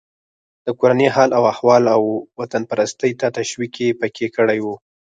[0.65, 2.03] د کورني حال و احوال او
[2.39, 4.67] وطنپرستۍ ته تشویق یې پکې کړی و.